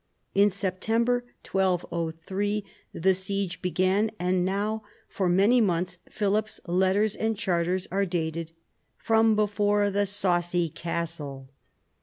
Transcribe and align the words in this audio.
In 0.33 0.49
September 0.49 1.23
1203 1.47 2.65
the 2.91 3.13
siege 3.13 3.61
began, 3.61 4.09
and 4.17 4.43
now 4.43 4.81
for 5.07 5.29
many 5.29 5.61
months 5.61 5.99
Philip's 6.09 6.59
letters 6.65 7.15
and 7.15 7.37
charters 7.37 7.87
are 7.91 8.07
dated" 8.07 8.51
from 9.07 9.35
before 9.35 9.91
the 9.91 10.07
saucy 10.07 10.69
castle." 10.69 11.51